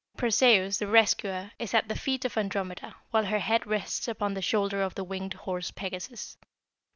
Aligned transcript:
Perseus, 0.17 0.79
the 0.79 0.87
rescuer, 0.87 1.51
is 1.59 1.75
at 1.75 1.87
the 1.87 1.93
feet 1.95 2.25
of 2.25 2.35
Andromeda, 2.35 2.95
while 3.11 3.25
her 3.25 3.37
head 3.37 3.67
rests 3.67 4.07
upon 4.07 4.33
the 4.33 4.41
shoulder 4.41 4.81
of 4.81 4.95
the 4.95 5.03
winged 5.03 5.35
horse 5.35 5.69
Pegasus. 5.69 6.37